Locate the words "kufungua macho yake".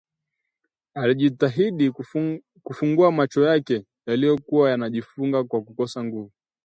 2.63-3.85